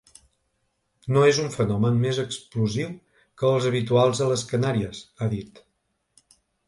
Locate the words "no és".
1.15-1.39